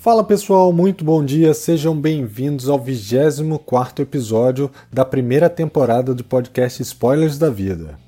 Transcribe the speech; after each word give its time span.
Fala 0.00 0.24
pessoal, 0.24 0.72
muito 0.72 1.04
bom 1.04 1.22
dia, 1.22 1.52
sejam 1.52 1.94
bem-vindos 1.94 2.70
ao 2.70 2.80
24 2.80 4.02
episódio 4.02 4.70
da 4.90 5.04
primeira 5.04 5.50
temporada 5.50 6.14
do 6.14 6.24
podcast 6.24 6.80
Spoilers 6.80 7.36
da 7.36 7.50
Vida. 7.50 7.98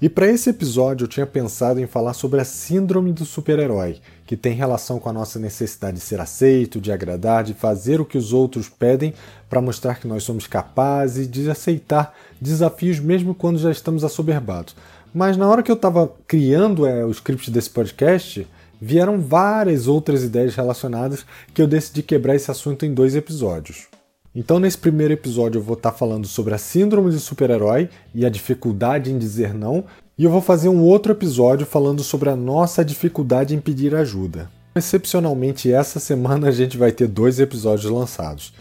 E 0.00 0.08
para 0.08 0.28
esse 0.28 0.48
episódio 0.48 1.04
eu 1.04 1.08
tinha 1.08 1.26
pensado 1.26 1.78
em 1.78 1.86
falar 1.86 2.14
sobre 2.14 2.40
a 2.40 2.44
síndrome 2.44 3.12
do 3.12 3.26
super-herói, 3.26 3.98
que 4.24 4.34
tem 4.34 4.54
relação 4.54 4.98
com 4.98 5.10
a 5.10 5.12
nossa 5.12 5.38
necessidade 5.38 5.98
de 5.98 6.02
ser 6.02 6.22
aceito, 6.22 6.80
de 6.80 6.90
agradar, 6.90 7.44
de 7.44 7.52
fazer 7.52 8.00
o 8.00 8.06
que 8.06 8.16
os 8.16 8.32
outros 8.32 8.70
pedem 8.70 9.12
para 9.50 9.60
mostrar 9.60 9.96
que 9.96 10.08
nós 10.08 10.24
somos 10.24 10.46
capazes 10.46 11.30
de 11.30 11.50
aceitar 11.50 12.14
desafios 12.40 12.98
mesmo 12.98 13.34
quando 13.34 13.58
já 13.58 13.70
estamos 13.70 14.04
assoberbados. 14.04 14.74
Mas 15.12 15.36
na 15.36 15.46
hora 15.46 15.62
que 15.62 15.70
eu 15.70 15.76
estava 15.76 16.10
criando 16.26 16.86
é, 16.86 17.04
o 17.04 17.10
script 17.10 17.50
desse 17.50 17.68
podcast, 17.68 18.46
vieram 18.80 19.20
várias 19.20 19.86
outras 19.86 20.22
ideias 20.22 20.54
relacionadas 20.54 21.24
que 21.54 21.60
eu 21.60 21.66
decidi 21.66 22.02
quebrar 22.02 22.34
esse 22.34 22.50
assunto 22.50 22.84
em 22.84 22.94
dois 22.94 23.16
episódios. 23.16 23.86
Então, 24.34 24.58
nesse 24.58 24.76
primeiro 24.76 25.14
episódio, 25.14 25.58
eu 25.58 25.62
vou 25.62 25.76
estar 25.76 25.92
falando 25.92 26.26
sobre 26.26 26.54
a 26.54 26.58
síndrome 26.58 27.10
de 27.10 27.18
super-herói 27.18 27.88
e 28.14 28.26
a 28.26 28.28
dificuldade 28.28 29.10
em 29.10 29.18
dizer 29.18 29.54
não, 29.54 29.84
e 30.18 30.24
eu 30.24 30.30
vou 30.30 30.42
fazer 30.42 30.68
um 30.68 30.82
outro 30.82 31.12
episódio 31.12 31.66
falando 31.66 32.02
sobre 32.02 32.28
a 32.28 32.36
nossa 32.36 32.84
dificuldade 32.84 33.54
em 33.54 33.60
pedir 33.60 33.94
ajuda. 33.94 34.50
Excepcionalmente, 34.74 35.72
essa 35.72 35.98
semana 35.98 36.48
a 36.48 36.50
gente 36.50 36.76
vai 36.76 36.92
ter 36.92 37.06
dois 37.06 37.40
episódios 37.40 37.90
lançados. 37.90 38.52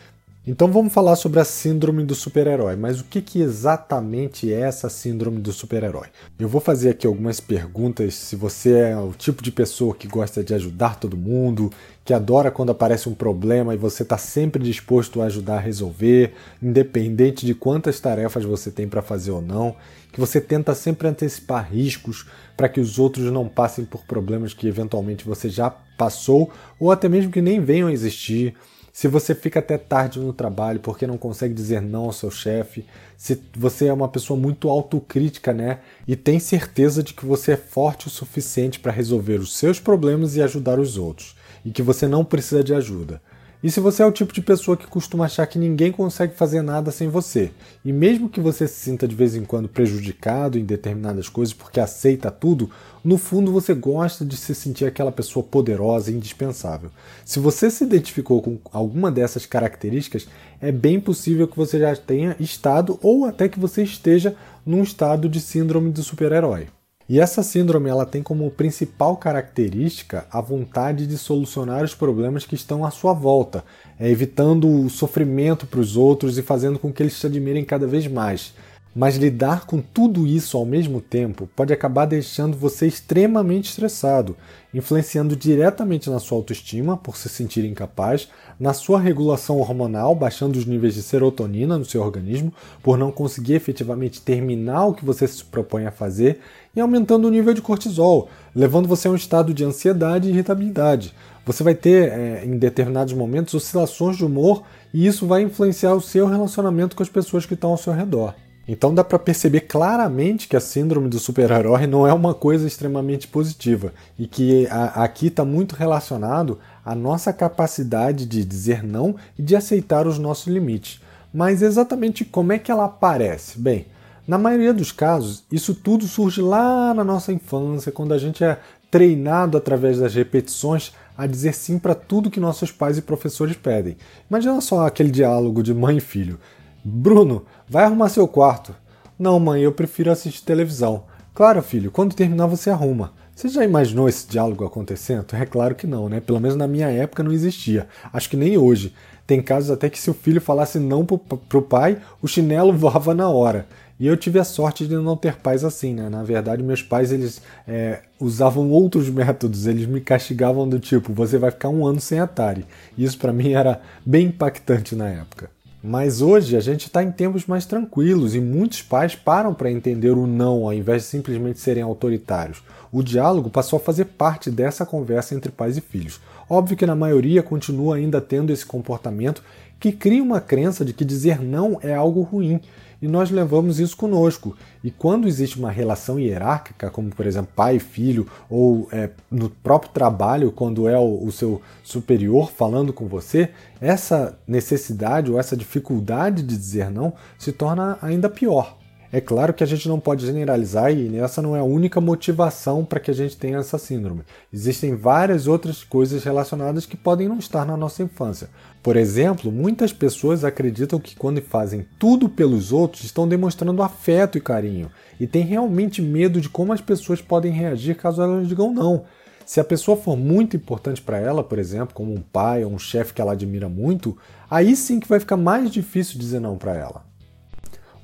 Então 0.48 0.72
vamos 0.72 0.94
falar 0.94 1.16
sobre 1.16 1.40
a 1.40 1.44
síndrome 1.44 2.04
do 2.04 2.13
super-herói, 2.13 2.76
mas 2.76 2.99
o 2.99 3.04
que, 3.05 3.20
que, 3.20 3.41
exatamente 3.41 4.54
é 4.54 4.59
essa 4.59 4.90
síndrome 4.90 5.40
do 5.40 5.52
super-herói? 5.52 6.09
Eu 6.38 6.48
vou 6.48 6.62
fazer 6.62 6.91
aqui 6.91 7.08
algumas 7.08 7.40
perguntas. 7.40 8.13
Se 8.13 8.35
você 8.35 8.73
é 8.73 8.95
o 8.95 9.12
tipo 9.12 9.41
de 9.41 9.52
pessoa 9.52 9.95
que 9.95 10.08
gosta 10.08 10.44
de 10.44 10.54
ajudar 10.54 10.99
todo 10.99 11.18
mundo, 11.18 11.71
que 12.04 12.13
adora 12.13 12.52
quando 12.52 12.71
aparece 12.71 13.09
um 13.09 13.15
problema 13.15 13.74
e 13.74 13.77
você 13.77 14.04
está 14.04 14.20
sempre 14.20 14.62
disposto 14.62 15.20
a 15.20 15.26
ajudar 15.26 15.55
a 15.55 15.60
resolver, 15.60 16.35
independente 16.62 17.43
de 17.43 17.55
quantas 17.55 17.99
tarefas 17.99 18.46
você 18.46 18.70
tem 18.70 18.87
para 18.87 19.02
fazer 19.02 19.32
ou 19.32 19.41
não, 19.41 19.76
que 20.12 20.20
você 20.20 20.40
tenta 20.40 20.76
sempre 20.76 21.07
antecipar 21.07 21.68
riscos 21.74 22.27
para 22.55 22.70
que 22.70 22.80
os 22.80 22.99
outros 22.99 23.32
não 23.32 23.48
passem 23.48 23.84
por 23.84 24.05
problemas 24.05 24.54
que 24.54 24.68
eventualmente 24.68 25.26
você 25.26 25.49
já 25.49 25.71
passou 25.71 26.52
ou 26.80 26.91
até 26.91 27.09
mesmo 27.09 27.32
que 27.32 27.41
nem 27.41 27.59
venham 27.59 27.87
a 27.87 27.91
existir 27.91 28.54
se 28.96 29.10
você 29.10 29.35
fica 29.35 29.60
até 29.60 29.77
tarde 29.77 30.21
no 30.21 30.32
trabalho 30.32 30.79
porque 30.79 31.05
não 31.05 31.18
consegue 31.18 31.54
dizer 31.54 31.82
não 31.82 32.05
ao 32.05 32.13
seu 32.13 32.32
chefe, 32.32 32.85
se 33.18 33.37
você 33.54 33.87
é 33.87 33.93
uma 33.93 34.07
pessoa 34.07 34.40
muito 34.40 34.70
autocrítica, 34.70 35.52
né? 35.52 35.79
E 36.07 36.15
tem 36.15 36.40
certeza 36.40 37.04
de 37.04 37.13
que 37.13 37.26
você 37.26 37.52
é 37.52 37.57
forte 37.57 38.07
o 38.07 38.10
suficiente 38.10 38.79
para 38.79 38.93
resolver 38.93 39.41
os 39.41 39.57
seus 39.57 39.82
problemas 39.82 40.37
e 40.37 40.41
ajudar 40.41 40.79
os 40.79 40.98
outros, 40.98 41.35
e 41.65 41.71
que 41.71 41.82
você 41.82 42.07
não 42.07 42.24
precisa 42.24 42.63
de 42.63 42.74
ajuda. 42.74 43.21
E 43.66 43.71
se 43.71 43.80
você 43.80 44.04
é 44.04 44.05
o 44.05 44.12
tipo 44.12 44.32
de 44.32 44.44
pessoa 44.44 44.77
que 44.77 44.85
costuma 44.85 45.26
achar 45.26 45.48
que 45.48 45.58
ninguém 45.58 45.91
consegue 45.91 46.35
fazer 46.35 46.62
nada 46.62 46.91
sem 46.91 47.10
você, 47.10 47.49
e 47.84 47.91
mesmo 47.91 48.30
que 48.30 48.40
você 48.40 48.68
se 48.68 48.76
sinta 48.76 49.08
de 49.08 49.16
vez 49.16 49.34
em 49.34 49.44
quando 49.44 49.68
prejudicado 49.68 50.60
em 50.60 50.63
determinadas 50.63 51.27
coisas 51.27 51.52
porque 51.52 51.80
aceita 51.80 52.30
tudo, 52.30 52.70
no 53.04 53.18
fundo 53.18 53.52
você 53.52 53.74
gosta 53.74 54.24
de 54.24 54.38
se 54.38 54.54
sentir 54.54 54.86
aquela 54.86 55.12
pessoa 55.12 55.43
poderosa 55.43 56.12
e 56.12 56.13
indispensável. 56.13 56.91
Se 57.26 57.40
você 57.40 57.71
se 57.71 57.84
identificou 57.84 58.40
com 58.40 58.60
alguma 58.71 59.12
dessas 59.12 59.48
características, 59.48 60.27
é 60.62 60.71
bem 60.71 60.99
possível 60.99 61.48
que 61.48 61.58
você 61.58 61.80
já 61.80 61.96
tenha 61.96 62.36
estado 62.40 62.99
ou 63.02 63.26
até 63.26 63.49
que 63.49 63.60
você 63.60 63.82
esteja 63.82 64.36
num 64.63 64.84
estado 64.84 65.28
de 65.28 65.41
síndrome 65.41 65.90
do 65.90 66.03
super-herói. 66.03 66.68
E 67.08 67.20
essa 67.20 67.44
síndrome 67.44 67.88
ela 67.88 68.06
tem 68.06 68.24
como 68.24 68.50
principal 68.50 69.16
característica 69.16 70.25
a 70.31 70.42
vontade 70.42 71.06
de 71.06 71.20
solucionar 71.20 71.84
os 71.84 71.94
problemas 71.94 72.46
que 72.46 72.56
estão 72.56 72.84
à 72.84 72.90
sua 72.90 73.14
volta, 73.14 73.64
é, 74.00 74.09
evitando 74.09 74.68
o 74.68 74.90
sofrimento 74.90 75.68
para 75.68 75.80
os 75.80 75.96
outros 75.96 76.40
e 76.40 76.42
fazendo 76.42 76.80
com 76.80 76.92
que 76.92 77.03
eles 77.03 77.20
te 77.20 77.28
admirem 77.28 77.64
cada 77.64 77.86
vez 77.86 78.08
mais. 78.08 78.56
Mas 78.98 79.18
lidar 79.18 79.66
com 79.66 79.82
tudo 79.82 80.26
isso 80.26 80.56
ao 80.56 80.66
mesmo 80.66 81.02
tempo 81.02 81.50
pode 81.54 81.74
acabar 81.74 82.06
deixando 82.06 82.56
você 82.56 82.88
extremamente 82.88 83.70
estressado, 83.70 84.38
influenciando 84.74 85.36
diretamente 85.36 86.10
na 86.10 86.18
sua 86.18 86.38
autoestima 86.38 86.96
por 86.96 87.18
se 87.18 87.28
sentir 87.28 87.66
incapaz, 87.66 88.30
na 88.58 88.72
sua 88.72 88.98
regulação 88.98 89.60
hormonal, 89.60 90.16
baixando 90.16 90.58
os 90.58 90.66
níveis 90.66 90.94
de 90.94 91.04
serotonina 91.04 91.78
no 91.78 91.84
seu 91.84 92.02
organismo 92.02 92.54
por 92.82 92.98
não 92.98 93.12
conseguir 93.12 93.56
efetivamente 93.56 94.22
terminar 94.22 94.86
o 94.86 94.94
que 94.94 95.04
você 95.04 95.28
se 95.28 95.44
propõe 95.44 95.86
a 95.86 95.92
fazer 95.92 96.40
e 96.74 96.80
aumentando 96.80 97.28
o 97.28 97.32
nível 97.32 97.54
de 97.54 97.62
cortisol, 97.62 98.30
levando 98.56 98.88
você 98.88 99.10
a 99.10 99.12
um 99.12 99.16
estado 99.16 99.54
de 99.54 99.66
ansiedade 99.66 100.30
e 100.30 100.32
irritabilidade. 100.32 101.14
Você 101.46 101.64
vai 101.66 101.76
ter, 101.76 102.14
é, 102.14 102.46
em 102.46 102.58
determinados 102.58 103.14
momentos, 103.14 103.54
oscilações 103.54 104.16
de 104.16 104.24
humor 104.24 104.64
e 104.94 105.06
isso 105.06 105.28
vai 105.28 105.42
influenciar 105.42 105.96
o 105.96 106.02
seu 106.02 106.28
relacionamento 106.28 106.96
com 106.96 107.04
as 107.04 107.10
pessoas 107.10 107.46
que 107.46 107.56
estão 107.56 107.72
ao 107.72 107.78
seu 107.78 107.92
redor. 107.92 108.34
Então 108.68 108.94
dá 108.94 109.03
para 109.03 109.20
perceber 109.20 109.62
claramente 109.62 110.48
que 110.48 110.56
a 110.56 110.59
síndrome 110.59 111.08
do 111.08 111.20
super-herói 111.20 111.86
não 111.86 112.08
é 112.08 112.14
uma 112.14 112.34
coisa 112.34 112.68
extremamente 112.68 113.28
positiva 113.28 113.94
e 114.18 114.26
que 114.26 114.68
a, 114.68 115.03
aqui 115.03 115.28
está 115.28 115.46
muito 115.46 115.76
relacionado 115.76 116.58
à 116.84 116.96
nossa 116.96 117.31
capacidade 117.31 118.26
de 118.26 118.44
dizer 118.44 118.84
não 118.84 119.16
e 119.38 119.44
de 119.44 119.56
aceitar 119.56 120.08
os 120.08 120.18
nossos 120.18 120.48
limites. 120.48 121.00
Mas 121.31 121.62
exatamente 121.62 122.26
como 122.26 122.53
é 122.53 122.58
que 122.58 122.72
ela 122.72 122.86
aparece? 122.86 123.59
Bem, 123.59 123.86
na 124.28 124.40
maioria 124.40 124.74
dos 124.74 124.92
casos, 124.92 125.44
isso 125.52 125.76
tudo 125.76 126.08
surge 126.08 126.42
lá 126.42 126.92
na 126.94 127.03
nossa 127.03 127.32
infância, 127.32 127.92
quando 127.92 128.14
a 128.14 128.18
gente 128.18 128.44
é 128.44 128.58
treinado 128.90 129.58
através 129.58 130.00
das 130.00 130.16
repetições 130.16 130.94
a 131.16 131.28
dizer 131.28 131.53
sim 131.53 131.78
para 131.78 131.94
tudo 131.94 132.32
que 132.32 132.40
nossos 132.40 132.72
pais 132.72 132.97
e 132.97 133.02
professores 133.02 133.56
pedem. 133.56 133.97
Imagina 134.30 134.59
só 134.62 134.88
aquele 134.88 135.12
diálogo 135.12 135.62
de 135.62 135.74
mãe 135.74 135.97
e 135.97 136.02
filho. 136.02 136.40
Bruno, 136.88 137.44
vai 137.68 137.84
arrumar 137.84 138.09
seu 138.09 138.28
quarto. 138.28 138.75
Não, 139.18 139.40
mãe, 139.40 139.63
eu 139.63 139.72
prefiro 139.72 140.12
assistir 140.12 140.44
televisão. 140.44 141.06
Claro, 141.34 141.63
filho, 141.63 141.90
quando 141.90 142.13
terminar 142.13 142.46
você 142.46 142.69
arruma. 142.69 143.12
Você 143.35 143.50
já 143.50 143.66
imaginou 143.66 144.07
esse 144.07 144.29
diálogo 144.29 144.63
acontecendo? 144.63 145.25
É 145.34 145.47
claro 145.47 145.73
que 145.73 145.88
não, 145.88 146.07
né? 146.07 146.19
Pelo 146.19 146.40
menos 146.40 146.56
na 146.56 146.68
minha 146.68 146.88
época 146.88 147.23
não 147.23 147.34
existia. 147.34 147.88
Acho 148.13 148.29
que 148.29 148.38
nem 148.38 148.56
hoje. 148.56 148.94
Tem 149.25 149.41
casos 149.41 149.72
até 149.72 149.90
que 149.90 150.00
se 150.00 150.12
o 150.12 150.13
filho 150.13 150.40
falasse 150.40 150.78
não 150.78 151.03
pro, 151.03 151.18
pro 151.18 151.62
pai, 151.63 151.97
o 152.22 152.28
chinelo 152.28 152.72
voava 152.78 153.16
na 153.16 153.28
hora. 153.29 153.66
E 154.00 154.06
eu 154.06 154.16
tive 154.16 154.38
a 154.38 154.44
sorte 154.44 154.85
de 154.85 154.94
não 154.96 155.17
ter 155.17 155.38
pais 155.38 155.63
assim, 155.63 155.96
né? 155.96 156.07
Na 156.07 156.22
verdade, 156.22 156.62
meus 156.62 156.84
pais 156.84 157.12
eles 157.12 157.41
é, 157.67 158.02
usavam 158.19 158.69
outros 158.69 159.09
métodos. 159.09 159.66
Eles 159.66 159.88
me 159.88 160.02
castigavam 160.02 160.69
do 160.69 160.79
tipo: 160.79 161.12
você 161.12 161.40
vai 161.40 161.50
ficar 161.50 161.69
um 161.69 161.88
ano 161.88 162.00
sem 162.00 162.19
Atari. 162.19 162.63
Isso 162.96 163.17
para 163.17 163.34
mim 163.34 163.53
era 163.53 163.81
bem 164.06 164.28
impactante 164.28 164.96
na 164.96 165.09
época. 165.09 165.55
Mas 165.88 166.19
hoje 166.19 166.57
a 166.57 166.59
gente 166.59 166.88
está 166.88 167.03
em 167.03 167.12
tempos 167.12 167.46
mais 167.46 167.63
tranquilos 167.63 168.34
e 168.34 168.40
muitos 168.40 168.81
pais 168.81 169.13
param 169.13 169.53
para 169.53 169.69
entender 169.69 170.09
o 170.09 170.25
não 170.25 170.63
ao 170.63 170.73
invés 170.73 171.03
de 171.03 171.09
simplesmente 171.09 171.59
serem 171.59 171.84
autoritários. 171.84 172.63
O 172.91 173.03
diálogo 173.03 173.51
passou 173.51 173.78
a 173.78 173.79
fazer 173.79 174.06
parte 174.06 174.50
dessa 174.50 174.84
conversa 174.84 175.35
entre 175.35 175.51
pais 175.51 175.78
e 175.78 175.81
filhos. 175.81 176.19
Óbvio 176.50 176.75
que 176.75 176.88
na 176.88 176.96
maioria 176.96 177.44
continua 177.44 177.97
ainda 177.97 178.19
tendo 178.19 178.51
esse 178.51 178.66
comportamento 178.66 179.44
que 179.79 179.91
cria 179.91 180.23
uma 180.23 180.41
crença 180.41 180.84
de 180.84 180.91
que 180.91 181.06
dizer 181.06 181.40
não 181.40 181.78
é 181.84 181.94
algo 181.94 182.23
ruim 182.23 182.59
e 183.06 183.08
nós 183.08 183.30
levamos 183.30 183.80
isso 183.80 183.96
conosco. 183.96 184.58
E 184.84 184.90
quando 184.90 185.28
existe 185.28 185.60
uma 185.60 185.70
relação 185.70 186.20
hierárquica, 186.20 186.90
como 186.90 187.12
por 187.12 187.28
exemplo 187.28 187.52
pai 187.56 187.76
e 187.76 187.80
filho, 187.80 188.28
ou 188.50 188.90
é, 188.92 189.12
no 189.30 189.48
próprio 189.48 189.92
trabalho, 189.92 190.52
quando 190.52 190.90
é 190.90 190.98
o, 190.98 191.24
o 191.24 191.32
seu 191.32 191.62
superior 191.84 192.52
falando 192.52 192.92
com 192.92 193.08
você, 193.08 193.52
essa 193.80 194.40
necessidade 194.48 195.32
ou 195.32 195.40
essa 195.40 195.56
dificuldade 195.56 196.42
de 196.42 196.58
dizer 196.58 196.90
não 196.90 197.14
se 197.38 197.52
torna 197.52 198.00
ainda 198.02 198.28
pior. 198.28 198.76
É 199.16 199.22
claro 199.22 199.53
que 199.53 199.64
a 199.64 199.66
gente 199.66 199.88
não 199.88 199.98
pode 199.98 200.26
generalizar 200.26 200.92
e 200.92 201.18
essa 201.20 201.42
não 201.42 201.56
é 201.56 201.62
a 201.62 201.64
única 201.64 202.02
motivação 202.02 202.84
para 202.84 203.00
que 203.00 203.09
a 203.09 203.14
gente 203.14 203.38
tenha 203.38 203.59
essa 203.59 203.78
síndrome. 203.78 204.24
Existem 204.52 204.94
várias 204.94 205.47
outras 205.47 205.85
coisas 205.85 206.22
relacionadas 206.26 206.85
que 206.85 206.97
podem 206.97 207.29
não 207.29 207.40
estar 207.40 207.66
na 207.66 207.78
nossa 207.78 208.03
infância. 208.03 208.50
Por 208.84 208.97
exemplo, 208.97 209.50
muitas 209.53 209.94
pessoas 209.94 210.44
acreditam 210.44 211.00
que 211.00 211.16
quando 211.16 211.41
fazem 211.41 211.88
tudo 211.97 212.28
pelos 212.28 212.73
outros 212.73 213.06
estão 213.06 213.26
demonstrando 213.26 213.82
afeto 213.82 214.38
e 214.38 214.41
carinho 214.41 214.91
e 215.17 215.26
têm 215.26 215.46
realmente 215.46 216.02
medo 216.02 216.41
de 216.41 216.50
como 216.50 216.73
as 216.73 216.82
pessoas 216.82 217.22
podem 217.22 217.53
reagir 217.53 217.96
caso 217.96 218.22
elas 218.22 218.50
digam 218.50 218.73
não. 218.73 219.06
Se 219.46 219.62
a 219.62 219.64
pessoa 219.64 219.96
for 219.96 220.17
muito 220.17 220.58
importante 220.58 221.02
para 221.02 221.17
ela, 221.17 221.41
por 221.41 221.58
exemplo, 221.58 221.96
como 221.96 222.14
um 222.14 222.22
pai 222.22 222.66
ou 222.66 222.73
um 222.73 222.78
chefe 222.78 223.14
que 223.14 223.22
ela 223.22 223.32
admira 223.32 223.70
muito, 223.70 224.17
aí 224.52 224.76
sim 224.76 225.00
que 225.00 225.08
vai 225.08 225.22
ficar 225.22 225.38
mais 225.38 225.72
difícil 225.72 226.20
dizer 226.20 226.41
não 226.41 226.58
para 226.58 226.76
ela. 226.76 227.04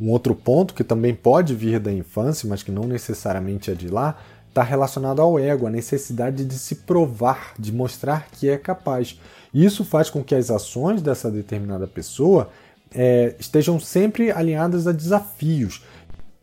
Um 0.01 0.09
outro 0.09 0.33
ponto 0.33 0.73
que 0.73 0.83
também 0.83 1.13
pode 1.13 1.53
vir 1.53 1.79
da 1.79 1.91
infância, 1.91 2.49
mas 2.49 2.63
que 2.63 2.71
não 2.71 2.85
necessariamente 2.85 3.69
é 3.69 3.75
de 3.75 3.87
lá, 3.87 4.17
está 4.49 4.63
relacionado 4.63 5.21
ao 5.21 5.37
ego, 5.37 5.67
a 5.67 5.69
necessidade 5.69 6.43
de 6.43 6.55
se 6.55 6.75
provar, 6.75 7.53
de 7.59 7.71
mostrar 7.71 8.27
que 8.31 8.49
é 8.49 8.57
capaz. 8.57 9.19
Isso 9.53 9.85
faz 9.85 10.09
com 10.09 10.23
que 10.23 10.33
as 10.33 10.49
ações 10.49 11.03
dessa 11.03 11.29
determinada 11.29 11.85
pessoa 11.85 12.49
é, 12.93 13.35
estejam 13.39 13.79
sempre 13.79 14.31
alinhadas 14.31 14.87
a 14.87 14.91
desafios. 14.91 15.85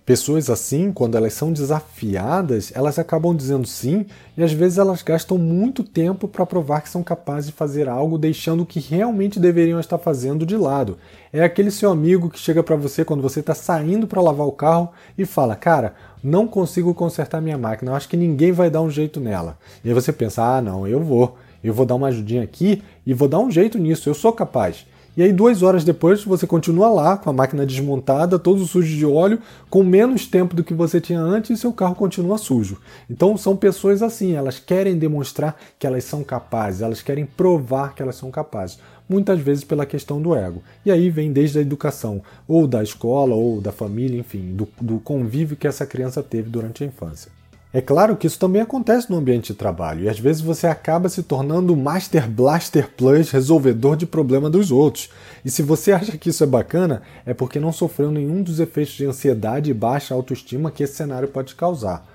Pessoas 0.09 0.49
assim, 0.49 0.91
quando 0.91 1.19
elas 1.19 1.35
são 1.35 1.53
desafiadas, 1.53 2.73
elas 2.75 2.99
acabam 2.99 3.37
dizendo 3.37 3.69
sim 3.69 4.07
e 4.39 4.43
às 4.43 4.51
vezes 4.51 4.79
elas 4.79 5.03
gastam 5.03 5.37
muito 5.37 5.85
tempo 5.85 6.27
para 6.27 6.47
provar 6.47 6.81
que 6.81 6.89
são 6.89 7.03
capazes 7.03 7.51
de 7.51 7.53
fazer 7.53 7.91
algo, 7.91 8.17
deixando 8.17 8.63
o 8.63 8.67
que 8.67 8.81
realmente 8.81 9.39
deveriam 9.39 9.79
estar 9.79 9.99
fazendo 9.99 10.47
de 10.47 10.57
lado. 10.57 10.97
É 11.31 11.45
aquele 11.45 11.71
seu 11.71 11.91
amigo 11.91 12.31
que 12.31 12.39
chega 12.39 12.63
para 12.63 12.75
você 12.75 13.05
quando 13.05 13.21
você 13.21 13.41
está 13.41 13.55
saindo 13.55 14.07
para 14.07 14.23
lavar 14.23 14.47
o 14.47 14.53
carro 14.53 14.89
e 15.19 15.27
fala: 15.27 15.55
Cara, 15.55 15.95
não 16.25 16.49
consigo 16.49 16.95
consertar 16.95 17.43
minha 17.43 17.59
máquina, 17.59 17.93
acho 17.93 18.09
que 18.09 18.17
ninguém 18.17 18.51
vai 18.51 18.71
dar 18.71 18.81
um 18.81 18.91
jeito 18.91 19.21
nela. 19.21 19.59
E 19.85 19.89
aí 19.89 19.95
você 19.95 20.11
pensa: 20.11 20.43
Ah, 20.43 20.63
não, 20.63 20.89
eu 20.89 21.03
vou, 21.03 21.37
eu 21.63 21.75
vou 21.75 21.85
dar 21.85 21.97
uma 21.97 22.09
ajudinha 22.09 22.45
aqui 22.45 22.83
e 23.05 23.13
vou 23.13 23.29
dar 23.29 23.41
um 23.41 23.51
jeito 23.51 23.77
nisso, 23.77 24.09
eu 24.09 24.15
sou 24.15 24.33
capaz. 24.33 24.87
E 25.17 25.23
aí, 25.23 25.33
duas 25.33 25.63
horas 25.63 25.83
depois, 25.83 26.23
você 26.23 26.47
continua 26.47 26.89
lá 26.89 27.17
com 27.17 27.29
a 27.29 27.33
máquina 27.33 27.67
desmontada, 27.67 28.39
todo 28.39 28.65
sujo 28.65 28.97
de 28.97 29.05
óleo, 29.05 29.41
com 29.69 29.83
menos 29.83 30.27
tempo 30.27 30.55
do 30.55 30.63
que 30.63 30.73
você 30.73 31.01
tinha 31.01 31.21
antes 31.21 31.51
e 31.51 31.57
seu 31.61 31.73
carro 31.73 31.95
continua 31.95 32.39
sujo. 32.39 32.79
Então, 33.11 33.37
são 33.37 33.57
pessoas 33.57 34.03
assim, 34.03 34.35
elas 34.35 34.59
querem 34.59 34.97
demonstrar 34.97 35.57
que 35.79 35.87
elas 35.87 36.05
são 36.05 36.23
capazes, 36.23 36.83
elas 36.83 37.03
querem 37.03 37.27
provar 37.27 37.95
que 37.95 38.03
elas 38.03 38.17
são 38.17 38.31
capazes. 38.31 38.79
Muitas 39.09 39.41
vezes 39.41 39.65
pela 39.65 39.87
questão 39.87 40.21
do 40.21 40.35
ego. 40.35 40.63
E 40.85 40.91
aí 40.91 41.11
vem 41.11 41.33
desde 41.33 41.59
a 41.59 41.63
educação, 41.63 42.23
ou 42.47 42.67
da 42.67 42.83
escola, 42.83 43.35
ou 43.35 43.61
da 43.61 43.73
família, 43.73 44.21
enfim, 44.21 44.55
do, 44.55 44.69
do 44.81 45.01
convívio 45.01 45.57
que 45.57 45.67
essa 45.67 45.87
criança 45.87 46.23
teve 46.23 46.49
durante 46.51 46.85
a 46.85 46.87
infância. 46.87 47.38
É 47.71 47.83
claro 47.83 48.17
que 48.17 48.27
isso 48.27 48.39
também 48.39 48.63
acontece 48.63 49.11
no 49.11 49.19
ambiente 49.19 49.53
de 49.53 49.59
trabalho 49.59 50.05
e 50.05 50.09
às 50.09 50.19
vezes 50.19 50.41
você 50.41 50.67
acaba 50.67 51.11
se 51.11 51.23
tornando 51.23 51.75
o 51.75 51.77
Master 51.77 52.27
Blaster 52.27 52.89
Plus 52.97 53.31
resolvedor 53.31 53.95
de 53.95 54.07
problema 54.07 54.49
dos 54.49 54.71
outros. 54.71 55.11
E 55.45 55.51
se 55.51 55.63
você 55.63 55.93
acha 55.93 56.17
que 56.17 56.31
isso 56.31 56.43
é 56.43 56.47
bacana, 56.47 57.03
é 57.27 57.35
porque 57.35 57.61
não 57.61 57.71
sofreu 57.71 58.11
nenhum 58.11 58.43
dos 58.43 58.59
efeitos 58.59 58.95
de 58.95 59.05
ansiedade 59.05 59.71
e 59.71 59.75
baixa 59.75 60.15
autoestima 60.15 60.71
que 60.71 60.83
esse 60.83 60.95
cenário 60.95 61.29
pode 61.29 61.55
causar. 61.55 62.09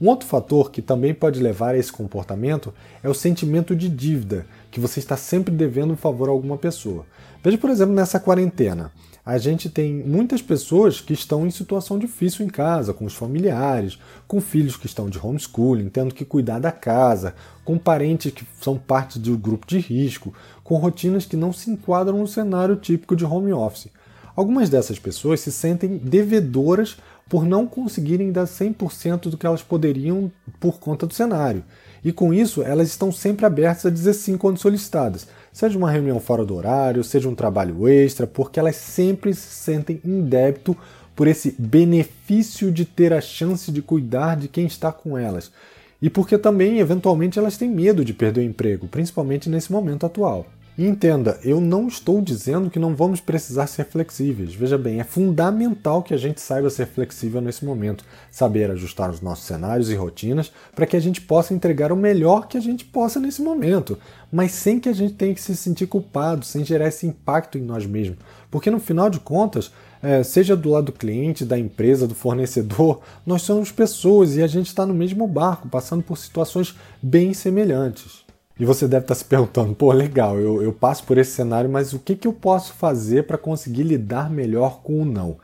Um 0.00 0.08
outro 0.08 0.28
fator 0.28 0.72
que 0.72 0.82
também 0.82 1.14
pode 1.14 1.40
levar 1.40 1.76
a 1.76 1.78
esse 1.78 1.92
comportamento 1.92 2.74
é 3.00 3.08
o 3.08 3.14
sentimento 3.14 3.76
de 3.76 3.88
dívida, 3.88 4.44
que 4.72 4.80
você 4.80 4.98
está 4.98 5.16
sempre 5.16 5.54
devendo 5.54 5.92
um 5.92 5.96
favor 5.96 6.28
a 6.28 6.32
alguma 6.32 6.58
pessoa. 6.58 7.06
Veja, 7.44 7.56
por 7.56 7.70
exemplo, 7.70 7.94
nessa 7.94 8.18
quarentena 8.18 8.90
a 9.26 9.38
gente 9.38 9.68
tem 9.68 9.92
muitas 9.92 10.40
pessoas 10.40 11.00
que 11.00 11.12
estão 11.12 11.44
em 11.44 11.50
situação 11.50 11.98
difícil 11.98 12.46
em 12.46 12.48
casa, 12.48 12.94
com 12.94 13.04
os 13.04 13.14
familiares, 13.14 13.98
com 14.28 14.40
filhos 14.40 14.76
que 14.76 14.86
estão 14.86 15.10
de 15.10 15.18
homeschooling, 15.18 15.88
tendo 15.88 16.14
que 16.14 16.24
cuidar 16.24 16.60
da 16.60 16.70
casa, 16.70 17.34
com 17.64 17.76
parentes 17.76 18.30
que 18.30 18.46
são 18.60 18.78
parte 18.78 19.18
do 19.18 19.36
grupo 19.36 19.66
de 19.66 19.80
risco, 19.80 20.32
com 20.62 20.76
rotinas 20.76 21.26
que 21.26 21.36
não 21.36 21.52
se 21.52 21.68
enquadram 21.68 22.18
no 22.18 22.28
cenário 22.28 22.76
típico 22.76 23.16
de 23.16 23.24
home 23.24 23.52
office. 23.52 23.88
Algumas 24.36 24.70
dessas 24.70 24.96
pessoas 24.96 25.40
se 25.40 25.50
sentem 25.50 25.98
devedoras 25.98 26.96
por 27.28 27.44
não 27.44 27.66
conseguirem 27.66 28.30
dar 28.30 28.44
100% 28.44 29.28
do 29.28 29.36
que 29.36 29.46
elas 29.46 29.62
poderiam 29.62 30.30
por 30.60 30.78
conta 30.78 31.04
do 31.04 31.14
cenário. 31.14 31.64
E 32.04 32.12
com 32.12 32.32
isso, 32.32 32.62
elas 32.62 32.86
estão 32.86 33.10
sempre 33.10 33.44
abertas 33.44 33.86
a 33.86 33.90
dizer 33.90 34.14
sim 34.14 34.36
quando 34.36 34.58
solicitadas, 34.58 35.26
seja 35.56 35.78
uma 35.78 35.90
reunião 35.90 36.20
fora 36.20 36.44
do 36.44 36.54
horário, 36.54 37.02
seja 37.02 37.30
um 37.30 37.34
trabalho 37.34 37.88
extra, 37.88 38.26
porque 38.26 38.60
elas 38.60 38.76
sempre 38.76 39.32
se 39.32 39.54
sentem 39.54 39.98
em 40.04 40.20
débito 40.20 40.76
por 41.14 41.26
esse 41.26 41.54
benefício 41.58 42.70
de 42.70 42.84
ter 42.84 43.10
a 43.10 43.22
chance 43.22 43.72
de 43.72 43.80
cuidar 43.80 44.36
de 44.36 44.48
quem 44.48 44.66
está 44.66 44.92
com 44.92 45.16
elas. 45.16 45.50
E 46.02 46.10
porque 46.10 46.36
também, 46.36 46.78
eventualmente, 46.78 47.38
elas 47.38 47.56
têm 47.56 47.70
medo 47.70 48.04
de 48.04 48.12
perder 48.12 48.42
o 48.42 48.44
emprego, 48.44 48.86
principalmente 48.86 49.48
nesse 49.48 49.72
momento 49.72 50.04
atual. 50.04 50.44
E 50.78 50.86
entenda, 50.86 51.38
eu 51.42 51.58
não 51.58 51.88
estou 51.88 52.20
dizendo 52.20 52.68
que 52.68 52.78
não 52.78 52.94
vamos 52.94 53.18
precisar 53.18 53.66
ser 53.66 53.86
flexíveis. 53.86 54.54
Veja 54.54 54.76
bem, 54.76 55.00
é 55.00 55.04
fundamental 55.04 56.02
que 56.02 56.12
a 56.12 56.18
gente 56.18 56.38
saiba 56.38 56.68
ser 56.68 56.86
flexível 56.86 57.40
nesse 57.40 57.64
momento, 57.64 58.04
saber 58.30 58.70
ajustar 58.70 59.08
os 59.08 59.22
nossos 59.22 59.46
cenários 59.46 59.88
e 59.88 59.94
rotinas 59.94 60.52
para 60.74 60.84
que 60.84 60.94
a 60.94 61.00
gente 61.00 61.22
possa 61.22 61.54
entregar 61.54 61.90
o 61.92 61.96
melhor 61.96 62.46
que 62.46 62.58
a 62.58 62.60
gente 62.60 62.84
possa 62.84 63.18
nesse 63.18 63.40
momento, 63.40 63.98
mas 64.30 64.52
sem 64.52 64.78
que 64.78 64.90
a 64.90 64.92
gente 64.92 65.14
tenha 65.14 65.34
que 65.34 65.40
se 65.40 65.56
sentir 65.56 65.86
culpado, 65.86 66.44
sem 66.44 66.62
gerar 66.62 66.88
esse 66.88 67.06
impacto 67.06 67.56
em 67.56 67.62
nós 67.62 67.86
mesmos. 67.86 68.18
Porque 68.50 68.70
no 68.70 68.78
final 68.78 69.08
de 69.08 69.18
contas, 69.18 69.72
é, 70.02 70.22
seja 70.22 70.54
do 70.54 70.68
lado 70.68 70.86
do 70.86 70.92
cliente, 70.92 71.42
da 71.46 71.58
empresa, 71.58 72.06
do 72.06 72.14
fornecedor, 72.14 73.00
nós 73.24 73.40
somos 73.40 73.72
pessoas 73.72 74.36
e 74.36 74.42
a 74.42 74.46
gente 74.46 74.66
está 74.66 74.84
no 74.84 74.92
mesmo 74.92 75.26
barco, 75.26 75.70
passando 75.70 76.02
por 76.02 76.18
situações 76.18 76.76
bem 77.02 77.32
semelhantes. 77.32 78.25
E 78.58 78.64
você 78.64 78.88
deve 78.88 79.04
estar 79.04 79.14
se 79.14 79.24
perguntando, 79.24 79.74
pô, 79.74 79.92
legal, 79.92 80.38
eu, 80.38 80.62
eu 80.62 80.72
passo 80.72 81.04
por 81.04 81.18
esse 81.18 81.32
cenário, 81.32 81.68
mas 81.68 81.92
o 81.92 81.98
que, 81.98 82.16
que 82.16 82.26
eu 82.26 82.32
posso 82.32 82.72
fazer 82.72 83.24
para 83.24 83.36
conseguir 83.36 83.82
lidar 83.82 84.30
melhor 84.30 84.80
com 84.82 85.02
o 85.02 85.04
não? 85.04 85.36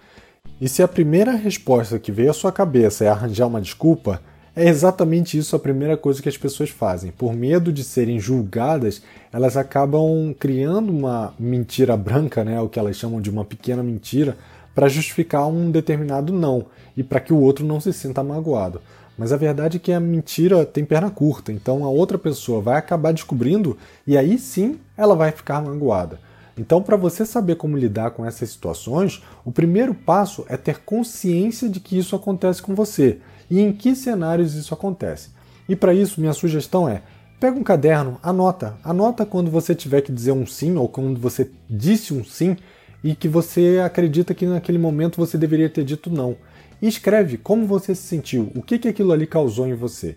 E 0.59 0.67
se 0.67 0.83
a 0.83 0.89
primeira 0.89 1.33
resposta 1.33 1.99
que 1.99 2.11
veio 2.11 2.31
à 2.31 2.35
sua 2.35 2.51
cabeça 2.51 3.05
é 3.05 3.09
arranjar 3.09 3.47
uma 3.47 3.61
desculpa, 3.61 4.23
é 4.57 4.69
exatamente 4.69 5.37
isso 5.37 5.57
a 5.57 5.59
primeira 5.59 5.97
coisa 5.97 6.23
que 6.23 6.29
as 6.29 6.37
pessoas 6.37 6.71
fazem. 6.71 7.11
Por 7.11 7.35
medo 7.35 7.73
de 7.73 7.85
serem 7.85 8.19
julgadas, 8.19 9.03
elas 9.33 9.57
acabam 9.57 10.35
criando 10.39 10.91
uma 10.91 11.35
mentira 11.39 11.97
branca, 11.97 12.45
né, 12.45 12.61
o 12.61 12.69
que 12.69 12.79
elas 12.79 12.97
chamam 12.97 13.21
de 13.21 13.29
uma 13.29 13.45
pequena 13.45 13.83
mentira, 13.83 14.37
para 14.75 14.89
justificar 14.89 15.47
um 15.49 15.71
determinado 15.71 16.33
não 16.33 16.67
e 16.97 17.03
para 17.03 17.21
que 17.21 17.33
o 17.33 17.41
outro 17.41 17.65
não 17.65 17.81
se 17.81 17.93
sinta 17.93 18.23
magoado. 18.23 18.81
Mas 19.17 19.33
a 19.33 19.37
verdade 19.37 19.77
é 19.77 19.81
que 19.81 19.93
a 19.93 20.01
mentira 20.01 20.65
tem 20.65 20.85
perna 20.85 21.11
curta, 21.11 21.53
então 21.53 21.85
a 21.85 21.89
outra 21.89 22.17
pessoa 22.17 22.61
vai 22.61 22.77
acabar 22.77 23.13
descobrindo 23.13 23.77
e 24.07 24.17
aí 24.17 24.39
sim 24.39 24.79
ela 24.97 25.15
vai 25.15 25.31
ficar 25.31 25.61
magoada. 25.61 26.19
Então, 26.57 26.83
para 26.83 26.97
você 26.97 27.25
saber 27.25 27.57
como 27.57 27.79
lidar 27.79 28.11
com 28.11 28.27
essas 28.27 28.51
situações, 28.51 29.23
o 29.45 29.51
primeiro 29.51 29.95
passo 29.95 30.45
é 30.49 30.57
ter 30.57 30.81
consciência 30.81 31.69
de 31.69 31.81
que 31.81 31.97
isso 31.97 32.15
acontece 32.15 32.61
com 32.61 32.75
você 32.75 33.19
e 33.51 33.61
em 33.61 33.73
que 33.73 33.95
cenários 33.95 34.55
isso 34.55 34.75
acontece. 34.75 35.31
E 35.69 35.75
para 35.75 35.95
isso, 35.95 36.21
minha 36.21 36.35
sugestão 36.35 36.89
é: 36.89 37.03
pega 37.41 37.59
um 37.59 37.63
caderno, 37.63 38.19
anota. 38.23 38.77
Anota 38.85 39.25
quando 39.25 39.51
você 39.51 39.75
tiver 39.75 40.03
que 40.03 40.13
dizer 40.13 40.33
um 40.33 40.47
sim 40.47 40.77
ou 40.77 40.89
quando 40.89 41.19
você 41.19 41.51
disse 41.69 42.13
um 42.13 42.23
sim 42.23 42.57
e 43.03 43.15
que 43.15 43.29
você 43.29 43.81
acredita 43.85 44.35
que 44.35 44.47
naquele 44.47 44.79
momento 44.79 45.17
você 45.17 45.39
deveria 45.39 45.71
ter 45.71 45.85
dito 45.85 46.11
não 46.11 46.37
e 46.83 46.89
escreve 46.89 47.39
como 47.39 47.65
você 47.65 47.95
se 47.95 48.03
sentiu, 48.03 48.51
o 48.57 48.61
que, 48.61 48.77
que 48.77 48.89
aquilo 48.89 49.13
ali 49.13 49.27
causou 49.27 49.69
em 49.69 49.75
você. 49.75 50.17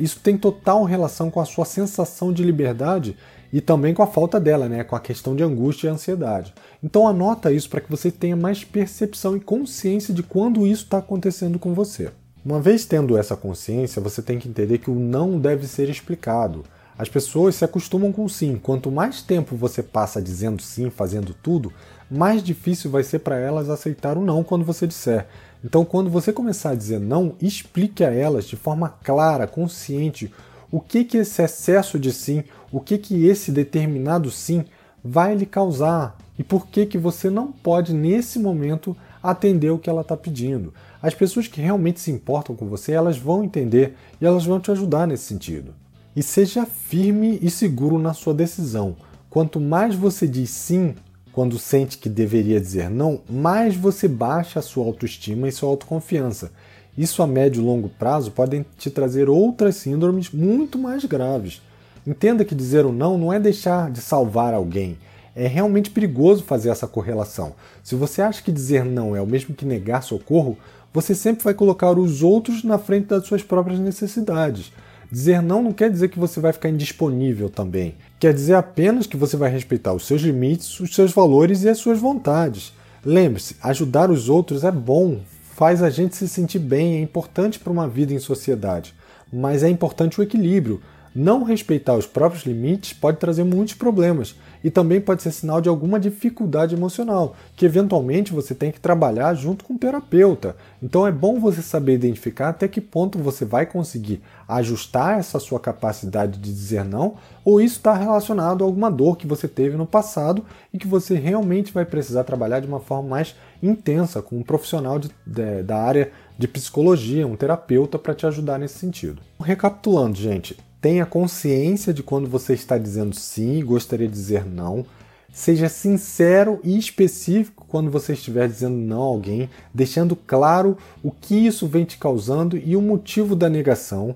Isso 0.00 0.18
tem 0.20 0.36
total 0.36 0.84
relação 0.84 1.30
com 1.30 1.40
a 1.40 1.44
sua 1.44 1.66
sensação 1.66 2.32
de 2.32 2.42
liberdade 2.42 3.14
e 3.52 3.60
também 3.60 3.94
com 3.94 4.02
a 4.02 4.06
falta 4.06 4.40
dela, 4.40 4.68
né, 4.68 4.82
com 4.82 4.96
a 4.96 5.00
questão 5.00 5.36
de 5.36 5.42
angústia 5.42 5.88
e 5.88 5.90
ansiedade. 5.90 6.54
Então 6.82 7.06
anota 7.06 7.52
isso 7.52 7.68
para 7.68 7.80
que 7.80 7.90
você 7.90 8.10
tenha 8.10 8.36
mais 8.36 8.64
percepção 8.64 9.36
e 9.36 9.40
consciência 9.40 10.12
de 10.12 10.22
quando 10.22 10.66
isso 10.66 10.84
está 10.84 10.98
acontecendo 10.98 11.58
com 11.58 11.74
você. 11.74 12.10
Uma 12.44 12.60
vez 12.60 12.86
tendo 12.86 13.16
essa 13.16 13.36
consciência, 13.36 14.00
você 14.00 14.22
tem 14.22 14.38
que 14.38 14.48
entender 14.48 14.78
que 14.78 14.90
o 14.90 14.94
não 14.94 15.38
deve 15.38 15.66
ser 15.66 15.88
explicado. 15.90 16.64
As 16.96 17.08
pessoas 17.08 17.54
se 17.54 17.64
acostumam 17.64 18.10
com 18.10 18.28
sim. 18.28 18.58
Quanto 18.60 18.90
mais 18.90 19.22
tempo 19.22 19.54
você 19.54 19.82
passa 19.82 20.20
dizendo 20.20 20.60
sim, 20.60 20.90
fazendo 20.90 21.32
tudo, 21.32 21.72
mais 22.10 22.42
difícil 22.42 22.90
vai 22.90 23.02
ser 23.02 23.20
para 23.20 23.38
elas 23.38 23.70
aceitar 23.70 24.16
o 24.16 24.24
não 24.24 24.42
quando 24.42 24.64
você 24.64 24.86
disser. 24.86 25.26
Então, 25.64 25.84
quando 25.84 26.08
você 26.08 26.32
começar 26.32 26.70
a 26.70 26.74
dizer 26.74 27.00
não, 27.00 27.34
explique 27.40 28.04
a 28.04 28.12
elas 28.12 28.44
de 28.44 28.56
forma 28.56 28.88
clara, 28.88 29.46
consciente, 29.46 30.32
o 30.70 30.80
que 30.80 31.04
que 31.04 31.16
esse 31.18 31.42
excesso 31.42 31.98
de 31.98 32.12
sim, 32.12 32.44
o 32.70 32.80
que 32.80 32.98
que 32.98 33.26
esse 33.26 33.50
determinado 33.50 34.30
sim 34.30 34.64
vai 35.02 35.34
lhe 35.34 35.46
causar 35.46 36.16
e 36.38 36.44
por 36.44 36.66
que 36.68 36.86
que 36.86 36.98
você 36.98 37.28
não 37.28 37.50
pode 37.50 37.92
nesse 37.92 38.38
momento 38.38 38.96
atender 39.22 39.70
o 39.70 39.78
que 39.78 39.90
ela 39.90 40.02
está 40.02 40.16
pedindo. 40.16 40.72
As 41.02 41.14
pessoas 41.14 41.48
que 41.48 41.60
realmente 41.60 42.00
se 42.00 42.10
importam 42.10 42.54
com 42.54 42.66
você, 42.66 42.92
elas 42.92 43.18
vão 43.18 43.42
entender 43.42 43.96
e 44.20 44.26
elas 44.26 44.44
vão 44.44 44.60
te 44.60 44.70
ajudar 44.70 45.06
nesse 45.06 45.24
sentido. 45.24 45.74
E 46.14 46.22
seja 46.22 46.66
firme 46.66 47.38
e 47.42 47.50
seguro 47.50 47.98
na 47.98 48.14
sua 48.14 48.34
decisão. 48.34 48.96
Quanto 49.30 49.60
mais 49.60 49.94
você 49.94 50.26
diz 50.26 50.50
sim, 50.50 50.94
quando 51.38 51.56
sente 51.56 51.98
que 51.98 52.08
deveria 52.08 52.60
dizer 52.60 52.90
não, 52.90 53.20
mais 53.30 53.76
você 53.76 54.08
baixa 54.08 54.58
a 54.58 54.62
sua 54.62 54.84
autoestima 54.84 55.46
e 55.46 55.52
sua 55.52 55.68
autoconfiança. 55.68 56.50
Isso 56.96 57.22
a 57.22 57.28
médio 57.28 57.62
e 57.62 57.64
longo 57.64 57.88
prazo 57.88 58.32
podem 58.32 58.66
te 58.76 58.90
trazer 58.90 59.28
outras 59.28 59.76
síndromes 59.76 60.32
muito 60.32 60.76
mais 60.76 61.04
graves. 61.04 61.62
Entenda 62.04 62.44
que 62.44 62.56
dizer 62.56 62.84
o 62.84 62.92
não 62.92 63.16
não 63.16 63.32
é 63.32 63.38
deixar 63.38 63.88
de 63.88 64.00
salvar 64.00 64.52
alguém. 64.52 64.98
É 65.32 65.46
realmente 65.46 65.90
perigoso 65.90 66.42
fazer 66.42 66.70
essa 66.70 66.88
correlação. 66.88 67.54
Se 67.84 67.94
você 67.94 68.20
acha 68.20 68.42
que 68.42 68.50
dizer 68.50 68.84
não 68.84 69.14
é 69.14 69.22
o 69.22 69.26
mesmo 69.26 69.54
que 69.54 69.64
negar 69.64 70.02
socorro, 70.02 70.58
você 70.92 71.14
sempre 71.14 71.44
vai 71.44 71.54
colocar 71.54 71.96
os 71.96 72.20
outros 72.20 72.64
na 72.64 72.78
frente 72.78 73.06
das 73.06 73.28
suas 73.28 73.44
próprias 73.44 73.78
necessidades. 73.78 74.72
Dizer 75.10 75.40
não 75.40 75.62
não 75.62 75.72
quer 75.72 75.90
dizer 75.90 76.08
que 76.08 76.18
você 76.18 76.38
vai 76.38 76.52
ficar 76.52 76.68
indisponível 76.68 77.48
também. 77.48 77.94
Quer 78.20 78.34
dizer 78.34 78.54
apenas 78.54 79.06
que 79.06 79.16
você 79.16 79.36
vai 79.36 79.50
respeitar 79.50 79.94
os 79.94 80.06
seus 80.06 80.20
limites, 80.20 80.78
os 80.80 80.94
seus 80.94 81.12
valores 81.12 81.62
e 81.62 81.68
as 81.68 81.78
suas 81.78 81.98
vontades. 81.98 82.72
Lembre-se, 83.04 83.56
ajudar 83.62 84.10
os 84.10 84.28
outros 84.28 84.64
é 84.64 84.70
bom, 84.70 85.20
faz 85.54 85.82
a 85.82 85.88
gente 85.88 86.14
se 86.14 86.28
sentir 86.28 86.58
bem, 86.58 86.96
é 86.96 87.00
importante 87.00 87.58
para 87.58 87.72
uma 87.72 87.88
vida 87.88 88.12
em 88.12 88.18
sociedade. 88.18 88.94
Mas 89.32 89.62
é 89.62 89.68
importante 89.68 90.20
o 90.20 90.22
equilíbrio. 90.22 90.80
Não 91.20 91.42
respeitar 91.42 91.96
os 91.96 92.06
próprios 92.06 92.44
limites 92.44 92.92
pode 92.92 93.16
trazer 93.16 93.42
muitos 93.42 93.74
problemas 93.74 94.36
e 94.62 94.70
também 94.70 95.00
pode 95.00 95.20
ser 95.20 95.32
sinal 95.32 95.60
de 95.60 95.68
alguma 95.68 95.98
dificuldade 95.98 96.76
emocional, 96.76 97.34
que 97.56 97.66
eventualmente 97.66 98.32
você 98.32 98.54
tem 98.54 98.70
que 98.70 98.78
trabalhar 98.78 99.34
junto 99.34 99.64
com 99.64 99.74
o 99.74 99.78
terapeuta. 99.78 100.54
Então 100.80 101.04
é 101.04 101.10
bom 101.10 101.40
você 101.40 101.60
saber 101.60 101.94
identificar 101.94 102.50
até 102.50 102.68
que 102.68 102.80
ponto 102.80 103.18
você 103.18 103.44
vai 103.44 103.66
conseguir 103.66 104.22
ajustar 104.46 105.18
essa 105.18 105.40
sua 105.40 105.58
capacidade 105.58 106.38
de 106.38 106.52
dizer 106.52 106.84
não, 106.84 107.16
ou 107.44 107.60
isso 107.60 107.78
está 107.78 107.94
relacionado 107.94 108.62
a 108.62 108.66
alguma 108.68 108.88
dor 108.88 109.16
que 109.16 109.26
você 109.26 109.48
teve 109.48 109.76
no 109.76 109.86
passado 109.86 110.44
e 110.72 110.78
que 110.78 110.86
você 110.86 111.16
realmente 111.16 111.72
vai 111.72 111.84
precisar 111.84 112.22
trabalhar 112.22 112.60
de 112.60 112.68
uma 112.68 112.78
forma 112.78 113.08
mais 113.08 113.34
intensa 113.60 114.22
com 114.22 114.36
um 114.36 114.44
profissional 114.44 115.00
de, 115.00 115.10
de, 115.26 115.64
da 115.64 115.78
área 115.78 116.12
de 116.38 116.46
psicologia, 116.46 117.26
um 117.26 117.34
terapeuta, 117.34 117.98
para 117.98 118.14
te 118.14 118.24
ajudar 118.24 118.56
nesse 118.56 118.78
sentido. 118.78 119.20
Recapitulando, 119.40 120.16
gente, 120.16 120.56
Tenha 120.80 121.04
consciência 121.04 121.92
de 121.92 122.04
quando 122.04 122.28
você 122.28 122.54
está 122.54 122.78
dizendo 122.78 123.14
sim 123.14 123.58
e 123.58 123.62
gostaria 123.62 124.06
de 124.06 124.12
dizer 124.12 124.46
não. 124.46 124.86
Seja 125.32 125.68
sincero 125.68 126.60
e 126.62 126.78
específico 126.78 127.66
quando 127.68 127.90
você 127.90 128.12
estiver 128.12 128.48
dizendo 128.48 128.76
não 128.76 129.02
a 129.02 129.06
alguém, 129.06 129.50
deixando 129.74 130.14
claro 130.14 130.78
o 131.02 131.10
que 131.10 131.34
isso 131.34 131.66
vem 131.66 131.84
te 131.84 131.98
causando 131.98 132.56
e 132.56 132.76
o 132.76 132.82
motivo 132.82 133.34
da 133.34 133.48
negação. 133.48 134.14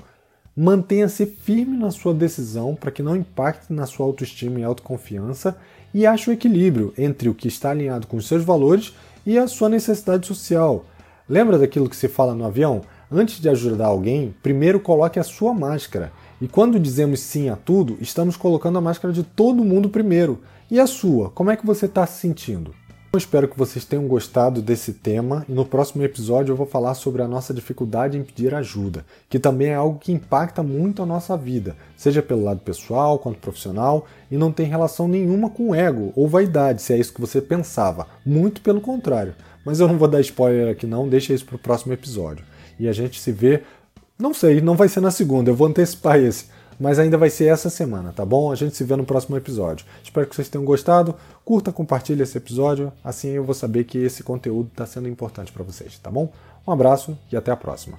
Mantenha-se 0.57 1.27
firme 1.27 1.77
na 1.77 1.91
sua 1.91 2.15
decisão 2.15 2.77
para 2.77 2.93
que 2.93 3.03
não 3.03 3.17
impacte 3.17 3.73
na 3.73 3.87
sua 3.87 4.07
autoestima 4.07 4.61
e 4.61 4.65
autoconfiança 4.65 5.57
e 5.93 6.07
ache 6.07 6.31
o 6.31 6.33
equilíbrio 6.33 6.95
entre 6.97 7.29
o 7.29 7.35
que 7.35 7.49
está 7.49 7.71
alinhado 7.71 8.07
com 8.07 8.17
os 8.17 8.29
seus 8.29 8.45
valores 8.45 8.95
e 9.27 9.37
a 9.37 9.49
sua 9.49 9.69
necessidade 9.69 10.27
social. 10.27 10.85
Lembra 11.29 11.59
daquilo 11.59 11.89
que 11.89 11.97
se 11.97 12.09
fala 12.09 12.35
no 12.35 12.45
avião? 12.45 12.83
Antes 13.11 13.41
de 13.41 13.49
ajudar 13.49 13.87
alguém, 13.87 14.35
primeiro 14.43 14.81
coloque 14.81 15.19
a 15.19 15.25
sua 15.25 15.53
máscara. 15.53 16.13
E 16.43 16.49
quando 16.49 16.81
dizemos 16.81 17.21
sim 17.21 17.51
a 17.51 17.55
tudo, 17.55 17.97
estamos 18.01 18.37
colocando 18.37 18.77
a 18.77 18.81
máscara 18.81 19.15
de 19.15 19.23
todo 19.23 19.63
mundo 19.63 19.89
primeiro. 19.89 20.41
E 20.69 20.81
a 20.81 20.89
sua? 20.89 21.31
Como 21.31 21.53
é 21.53 21.57
que 21.57 21.65
você 21.65 21.87
está 21.87 22.05
se 22.05 22.19
sentindo? 22.19 22.75
Eu 23.13 23.19
espero 23.19 23.47
que 23.47 23.57
vocês 23.57 23.85
tenham 23.85 24.09
gostado 24.09 24.61
desse 24.61 24.93
tema 24.93 25.47
e 25.49 25.53
no 25.53 25.65
próximo 25.65 26.03
episódio 26.03 26.51
eu 26.51 26.57
vou 26.57 26.67
falar 26.67 26.95
sobre 26.95 27.23
a 27.23 27.29
nossa 27.29 27.55
dificuldade 27.55 28.19
em 28.19 28.25
pedir 28.25 28.57
ajuda, 28.57 29.07
que 29.29 29.39
também 29.39 29.69
é 29.69 29.77
algo 29.77 30.01
que 30.01 30.11
impacta 30.11 30.65
muito 30.65 31.01
a 31.01 31.07
nossa 31.07 31.37
vida, 31.37 31.77
seja 31.97 32.21
pelo 32.21 32.43
lado 32.43 32.59
pessoal 32.59 33.21
quanto 33.21 33.39
profissional, 33.39 34.09
e 34.29 34.37
não 34.37 34.51
tem 34.51 34.67
relação 34.67 35.07
nenhuma 35.07 35.49
com 35.49 35.73
ego 35.73 36.13
ou 36.17 36.27
vaidade, 36.27 36.83
se 36.83 36.93
é 36.93 36.99
isso 36.99 37.15
que 37.15 37.21
você 37.21 37.41
pensava. 37.41 38.09
Muito 38.27 38.63
pelo 38.63 38.81
contrário. 38.81 39.37
Mas 39.65 39.79
eu 39.79 39.87
não 39.87 39.97
vou 39.97 40.09
dar 40.09 40.21
spoiler 40.21 40.73
aqui 40.73 40.89
não, 40.89 41.09
deixa 41.09 41.33
isso 41.33 41.47
para 41.47 41.55
o 41.55 41.61
próximo 41.61 41.93
episódio. 41.93 42.45
E 42.81 42.89
a 42.89 42.93
gente 42.93 43.21
se 43.21 43.31
vê 43.31 43.63
não 44.23 44.33
sei, 44.33 44.61
não 44.61 44.77
vai 44.77 44.89
ser 44.89 45.01
na 45.01 45.11
segunda, 45.11 45.51
eu 45.51 45.55
vou 45.57 45.67
antecipar 45.67 46.17
esse. 46.17 46.47
Mas 46.79 46.99
ainda 46.99 47.19
vai 47.19 47.29
ser 47.29 47.47
essa 47.47 47.69
semana, 47.69 48.13
tá 48.13 48.25
bom? 48.25 48.51
A 48.51 48.55
gente 48.55 48.77
se 48.77 48.83
vê 48.83 48.97
no 48.97 49.05
próximo 49.05 49.37
episódio. 49.37 49.85
Espero 50.03 50.27
que 50.27 50.35
vocês 50.35 50.49
tenham 50.49 50.65
gostado. 50.65 51.15
Curta, 51.45 51.71
compartilhe 51.71 52.23
esse 52.23 52.39
episódio, 52.39 52.93
assim 53.05 53.31
eu 53.31 53.45
vou 53.45 53.55
saber 53.55 53.85
que 53.85 53.99
esse 53.99 54.23
conteúdo 54.23 54.69
está 54.71 54.87
sendo 54.87 55.09
importante 55.09 55.53
para 55.53 55.65
vocês, 55.65 55.99
tá 55.99 56.11
bom? 56.11 56.33
Um 56.67 56.73
abraço 56.73 57.19
e 57.31 57.37
até 57.37 57.51
a 57.51 57.57
próxima. 57.57 57.99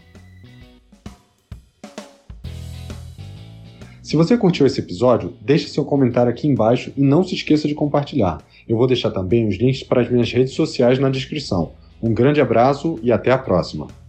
Se 4.02 4.16
você 4.16 4.38
curtiu 4.38 4.66
esse 4.66 4.80
episódio, 4.80 5.34
deixe 5.42 5.68
seu 5.68 5.86
comentário 5.86 6.32
aqui 6.32 6.48
embaixo 6.48 6.92
e 6.96 7.02
não 7.02 7.24
se 7.24 7.36
esqueça 7.36 7.68
de 7.68 7.76
compartilhar. 7.76 8.42
Eu 8.68 8.78
vou 8.78 8.88
deixar 8.88 9.12
também 9.12 9.48
os 9.48 9.58
links 9.58 9.84
para 9.84 10.02
as 10.02 10.10
minhas 10.10 10.32
redes 10.32 10.54
sociais 10.54 11.00
na 11.00 11.10
descrição. 11.10 11.74
Um 12.02 12.14
grande 12.14 12.42
abraço 12.42 12.98
e 13.02 13.12
até 13.12 13.32
a 13.32 13.38
próxima! 13.38 14.03